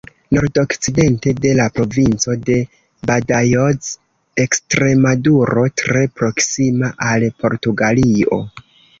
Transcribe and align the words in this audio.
Nordokcidente 0.35 1.31
de 1.41 1.49
la 1.57 1.65
Provinco 1.73 2.35
de 2.47 2.55
Badajoz, 3.09 3.89
Ekstremaduro, 4.43 5.65
tre 5.81 6.01
proksima 6.21 6.89
al 7.11 7.27
Portugalio. 7.45 8.39